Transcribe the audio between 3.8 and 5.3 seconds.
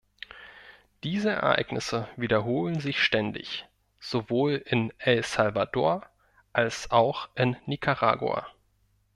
sowohl in El